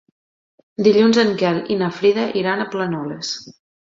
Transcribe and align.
Dilluns 0.87 1.19
en 1.25 1.29
Quel 1.41 1.59
i 1.75 1.77
na 1.83 1.91
Frida 1.99 2.25
iran 2.43 2.63
a 2.63 2.67
Planoles. 2.77 3.37